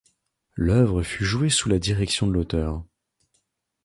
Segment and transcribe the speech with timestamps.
[0.55, 2.83] L'œuvre fut jouée sous la direction de l'auteur.